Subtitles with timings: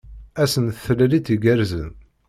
[0.43, 1.89] Ass n tlalit igerrzen!